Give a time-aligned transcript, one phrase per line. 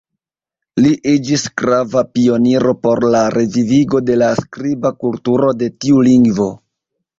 [0.85, 6.53] Li iĝis grava pioniro por la revivigo de la skriba kulturo de tiu lingvo.